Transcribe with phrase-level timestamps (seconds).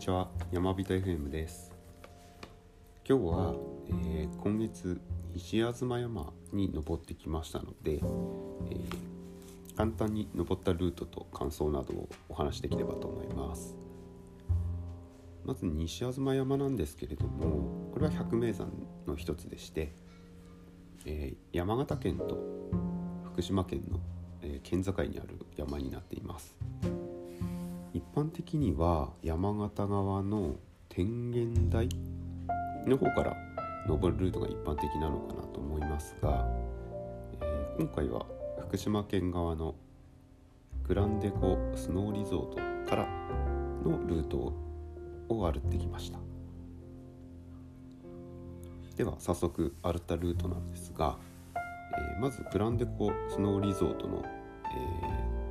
[0.00, 1.70] ちは山人 FM です。
[3.06, 3.54] 今日は、
[4.06, 4.98] えー、今月
[5.34, 13.76] 西東山に登ってきましたので、えー、簡単に登ったルートと感想などをお話しできればと思います。
[15.44, 18.72] まず西東山なんですけれどもこれは百名山
[19.06, 19.92] の一つでして、
[21.04, 22.38] えー、山形県と
[23.34, 24.00] 福島県の、
[24.40, 26.69] え県境にある山になっています。
[27.92, 30.54] 一般的には山形側の
[30.88, 31.88] 天元台
[32.86, 33.36] の方から
[33.88, 36.46] 登るルートが一般的なのかなと思いますが、
[37.40, 38.26] えー、今回は
[38.60, 39.74] 福島県側の
[40.86, 43.06] グランデコスノーリゾートから
[43.84, 44.54] のルート
[45.28, 46.18] を歩ってきました。
[48.96, 51.16] では早速歩ったルートなんですが、
[51.54, 54.22] えー、まずグランデコスノーリゾートの、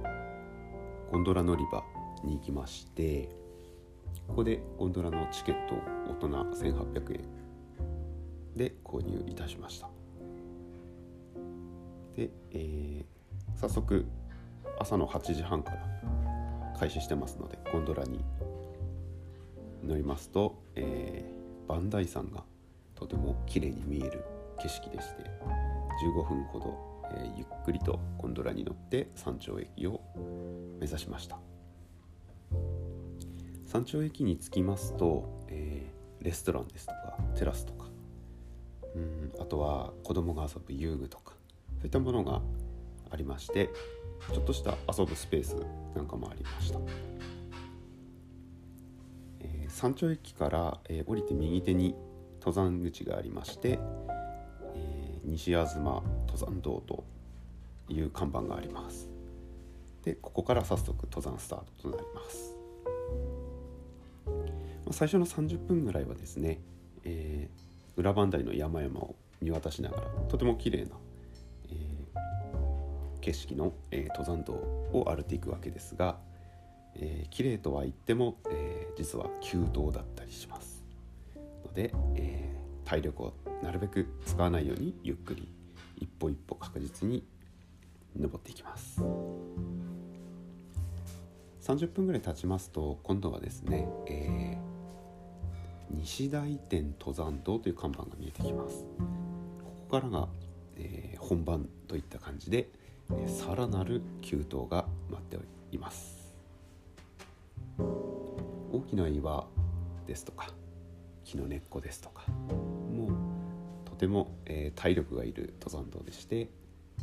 [0.04, 1.84] えー、ゴンドラ乗り場
[2.24, 3.30] に行きまして
[4.28, 7.40] ここでゴンドラのチケットを大人1800円
[8.56, 9.90] で購入いたしました。
[12.16, 14.06] で、えー、早速
[14.80, 15.86] 朝の8時半から
[16.78, 18.24] 開始してますのでゴンドラに
[19.86, 22.44] 乗りますと、えー、磐梯山が
[22.96, 24.24] とても綺麗に見える
[24.62, 25.24] 景色でして
[26.06, 26.78] 15分ほど、
[27.16, 30.02] えー、ゆっくりとゴンドラに乗って山頂駅を
[30.80, 31.40] 目指しました。
[33.70, 37.86] 山頂駅に着きますと、えー、レストランですとかテラスとか
[38.96, 41.34] うんあとは子供が遊ぶ遊具とか
[41.78, 42.42] そういったものが
[43.12, 43.70] ありまして
[44.34, 45.56] ちょっとした遊ぶスペース
[45.96, 46.80] なんかもありました、
[49.42, 51.94] えー、山頂駅から、えー、降りて右手に
[52.44, 53.78] 登山口がありまして、
[54.74, 56.04] えー、西東登
[56.36, 57.04] 山道と
[57.88, 59.10] いう看板があります。
[60.04, 62.59] でここから早速登山スタートとなります。
[64.92, 66.60] 最初の30分ぐらいはですね、
[67.04, 70.92] えー、裏磐梯の山々を見渡しながらとても綺麗な、
[71.70, 76.18] えー、景色の、えー、登山道を歩いていくわけですが、
[76.96, 80.84] えー、綺麗とは言っても、えー、実は急登だったりします。
[81.66, 85.48] ので、えー、体力をなるべく使わないようにゆっくり
[85.98, 87.24] 一歩一歩確実に
[88.18, 89.02] 登っていきます。
[91.62, 94.69] 30分ぐらい経ちますと今度はですね、えー
[95.92, 98.86] 西大店登山道という看板が見えてきます。
[99.64, 100.28] ここからが、
[100.78, 102.70] えー、本番といった感じで、
[103.12, 105.38] えー、さらなる急登が待って
[105.72, 106.34] います。
[108.72, 109.48] 大きな岩
[110.06, 110.50] ですとか
[111.24, 116.50] 木の根っこですとかもうとても、えー、体力がいる登山道でして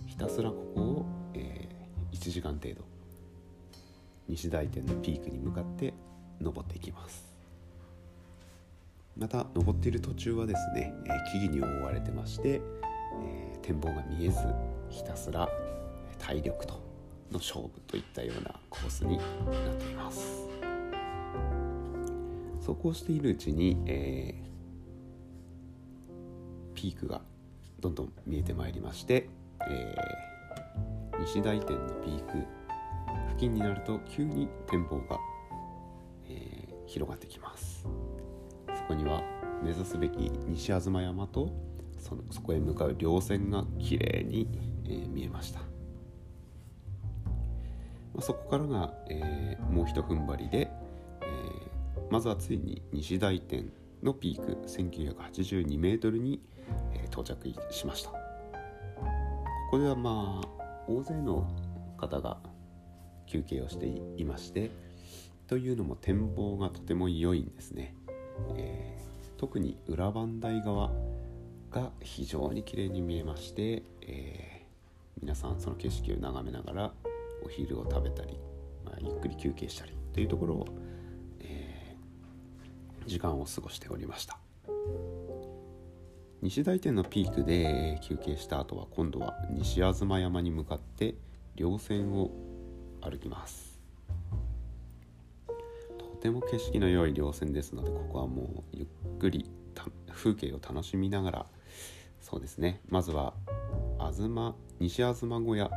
[0.06, 2.84] ひたすらここを、えー、1時間程度
[4.28, 5.94] 西大店のピークに向かって
[6.41, 7.25] 登っていきます。
[9.16, 12.60] また登っている途中はですね、え木々に覆われてまして、
[13.22, 14.38] え展望が見えず
[14.91, 15.49] ひたすら
[16.19, 16.75] 体力と
[17.31, 20.47] の勝負といったようなコースになっています。
[22.60, 27.22] そうこうしているうちに、えー、ピークが
[27.81, 29.28] どんどん見えてまいりまして、
[29.69, 32.38] えー、西大店のピーク
[33.28, 35.19] 付近になると急に展望が、
[36.28, 37.87] えー、広がってきます。
[38.86, 39.22] こには
[39.62, 41.52] 目指すべき西東山と
[41.98, 44.48] そのそこへ向かう稜線が綺麗に、
[44.84, 45.66] えー、見えました、ま
[48.19, 50.70] あ、そこからが、えー、もうひと踏ん張りで、
[51.22, 56.42] えー、まずはついに西大店のピーク1982メートルに、
[56.92, 58.10] え到着しました。
[58.10, 58.16] こ
[59.72, 60.48] こではまあ
[60.86, 61.48] 大勢の
[61.97, 62.38] 方が
[63.26, 64.70] 休憩をしていまして
[65.48, 67.94] というのも展望がとても良いんですね。
[68.56, 70.91] えー、特に裏磐梯側
[71.70, 76.92] が非常に綺麗に見えまして、えー、皆さんその景色を眺めながら
[77.44, 78.38] お昼を食べたり、
[78.84, 80.66] まあ、ゆっくり休憩したりというところを、
[81.41, 84.38] えー、時間を過ごしておりました。
[86.42, 91.15] 西大店のピークで休憩した後は今度は西東山に向かって
[91.56, 92.30] 稜線を
[93.00, 93.75] 歩きます。
[96.26, 99.48] ても景色の良い稜線ですのでここはもうゆっくり
[100.12, 101.46] 風景を楽しみながら
[102.20, 102.80] そうですね。
[102.88, 103.34] まずは
[104.00, 104.28] 東
[104.80, 105.70] 西東小屋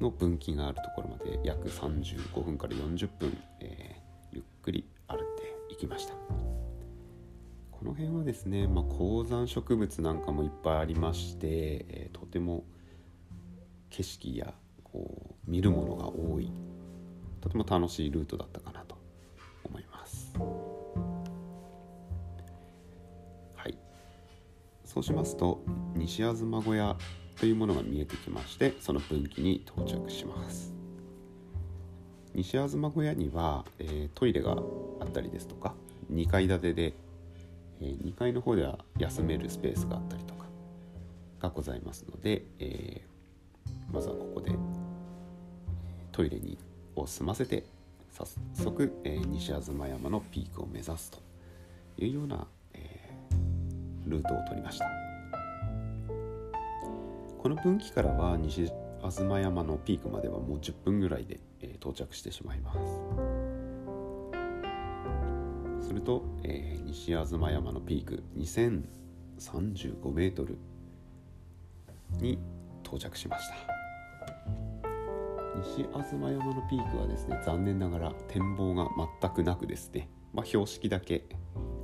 [0.00, 5.18] の分岐があるところまで約35分から40分、えー、ゆっくり歩い
[5.68, 6.14] ていきました。
[7.70, 11.46] この辺はですね、まあ、高山植物なんかもいっぱいありまして、
[11.88, 12.64] えー、とても
[13.90, 14.52] 景色や
[14.82, 16.50] こう見るものが多い。
[17.40, 18.84] とても楽しいルートだったかな
[23.56, 23.78] はい。
[24.84, 25.62] そうしますと
[25.94, 26.96] 西吾妻小屋
[27.38, 30.74] というものが見えてきましてその分岐に到着します。
[32.34, 35.74] 西吾妻小屋には、えー、トイレがあったりですとか
[36.12, 36.94] 2階建てで、
[37.80, 40.44] えー、2階の方では休めるスペースがあったりとか
[41.40, 44.52] がございますので、えー、まずはここで
[46.12, 46.58] トイレに
[46.96, 47.64] を済ませて
[48.18, 51.18] 早速、えー、西東山のピークを目指すと
[51.98, 54.86] いうような、えー、ルートを取りました。
[57.38, 62.78] この分岐からは西東山のピークまではもう10分ぐらいで、えー、到着してしまいます。
[65.86, 70.58] すると、えー、西東山のピーク2035メートル
[72.20, 72.38] に
[72.82, 73.77] 到着しました。
[75.62, 78.88] 西東山のピークはですね残念ながら展望が
[79.20, 81.24] 全くなくですね、まあ、標識だけ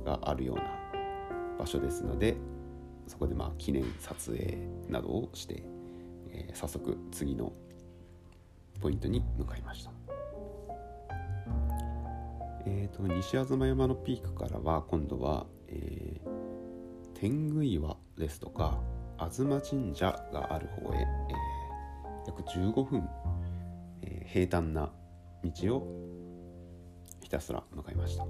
[0.05, 0.63] があるような
[1.59, 2.37] 場所ですので
[3.07, 4.57] そこでまあ記念撮影
[4.89, 5.63] などをして、
[6.31, 7.51] えー、早速次の
[8.81, 9.91] ポイントに向かいました。
[12.67, 18.81] えーと、西東山のピークからは今度は、えー、天狗岩ですとか
[19.31, 21.05] 東神社がある方へ、えー、
[22.27, 23.07] 約15分
[24.25, 24.91] 平坦な
[25.43, 25.87] 道を
[27.21, 28.25] ひたすら向かいました。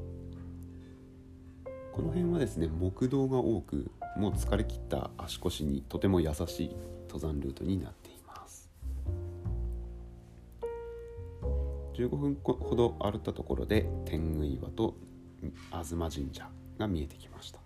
[1.94, 6.76] この辺はですね木道が多くもう疲れ切った足腰にとても優しい
[7.08, 8.70] 登山ルートになっています。
[11.94, 14.96] 15分ほど歩ったところで天狗岩と
[15.72, 17.60] 東神社が見えてきました。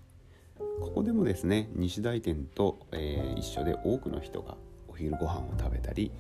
[0.80, 4.56] ここでもですね西大店と、えー、一緒で多くの人が
[4.88, 6.12] お昼ご飯を食べたり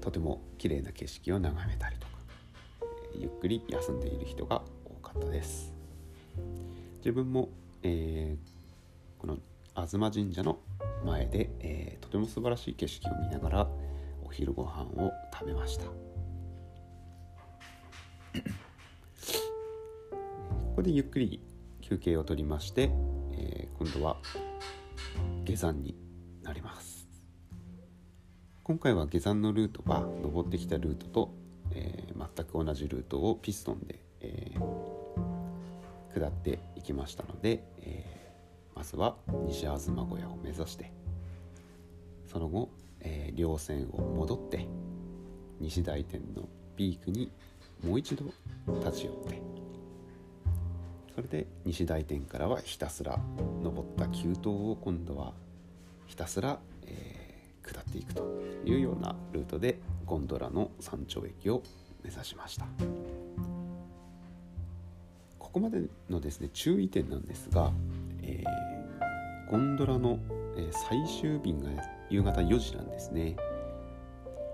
[0.00, 2.12] とても綺麗な景色を眺めたりとか
[3.14, 5.74] ゆっくり休んでいる人が多かったです。
[6.98, 7.48] 自分も、
[7.82, 9.38] えー、この
[9.74, 10.58] 東神社の
[11.04, 13.68] 前で、えー、とても素晴らしい景色を見ながら
[14.24, 15.84] お昼ご飯を食べました。
[15.86, 15.92] こ
[20.76, 21.40] こでゆっくり
[21.80, 22.90] 休憩をとりまして、
[23.32, 24.16] えー、今度は
[25.44, 25.96] 下山に
[26.42, 26.99] なります。
[28.70, 31.34] 今回は下山のルートは登ってきたルートと、
[31.72, 39.16] えー、全く同じルートをピストンで、えー、下っていきましたので、えー、まずは
[39.48, 40.92] 西東小屋を目指して
[42.30, 42.70] その後、
[43.00, 44.68] え稜線を戻って
[45.58, 47.32] 西大天のピークに
[47.84, 48.26] もう一度
[48.68, 49.42] 立ち寄って
[51.16, 53.18] それで西大天からはひたすら
[53.64, 55.32] 登った急登を今度は
[56.06, 57.19] ひたすら、えー
[57.62, 58.22] 下っていくと
[58.64, 61.62] いうようなルートでゴンドラの山頂駅を
[62.02, 62.66] 目指しました。
[65.38, 67.72] ここまでのですね注意点なんですが、
[68.22, 70.20] えー、ゴンドラの、
[70.56, 71.70] え最終便が
[72.08, 73.36] 夕方4時なんですね。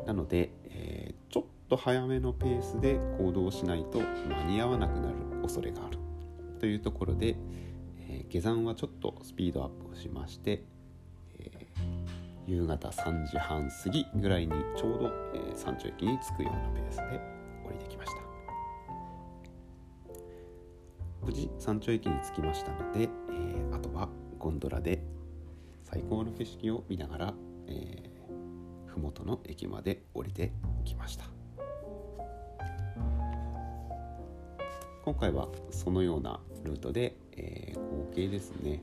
[0.06, 5.98] なので、えー、ちょっと早めのペースで行動しないと間に合わなくなる恐れがある
[6.60, 7.36] というところで、
[8.08, 10.62] えー、下山はちょっとスピードアップをしまして
[12.46, 17.20] 夕方3時半過ぎぐらいにちょうど、えー、山頂駅に着くようなペースで
[17.66, 18.16] 降りてきました。
[21.24, 25.02] 無事山頂駅に着きましたので、えー、あとはゴンドラで
[25.82, 27.34] 最高の景色を見ながら、
[27.66, 30.52] えー、麓の駅まで降りて
[30.84, 31.24] きました。
[35.04, 38.82] 今回はそのようなルートで、えー、合計ですね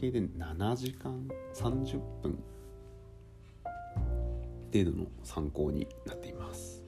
[0.00, 2.42] 計で7時間30分
[4.72, 6.82] 程度の参考になっています。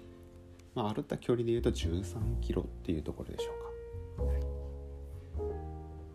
[0.74, 3.50] まあ、歩った距離でいうと13キロっていうところでしょ
[4.16, 4.24] うか。
[4.24, 4.40] はい、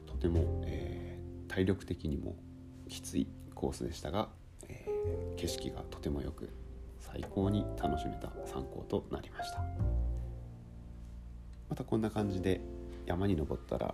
[0.08, 2.36] とても、えー、体力的にも
[2.90, 4.30] きついコースでしたが、
[4.68, 6.50] えー、景色がとてもよく
[7.00, 9.64] 最高に楽しめた参考となりました。
[11.70, 12.60] またこんな感じで
[13.06, 13.94] 山に登ったら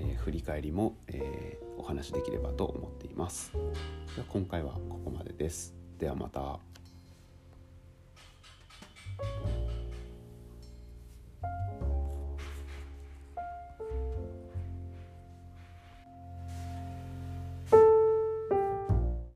[0.00, 3.52] えー、振り返りも、えー、お話しできればと思っています。
[4.14, 5.74] では今回はここまでです。
[5.98, 6.60] ではまた。